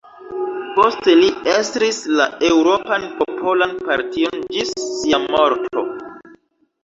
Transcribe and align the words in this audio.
Poste 0.77 1.13
li 1.17 1.27
estris 1.55 1.99
la 2.21 2.25
Eŭropan 2.47 3.05
Popolan 3.19 3.75
Partion 3.89 4.41
ĝis 4.55 4.71
sia 4.87 5.19
morto. 5.27 5.85